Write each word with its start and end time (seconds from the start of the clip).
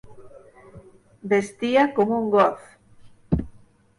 Vestia 1.33 1.83
com 1.99 2.15
un 2.17 2.25
Goth. 2.37 3.45